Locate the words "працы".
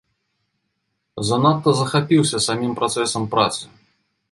3.37-3.63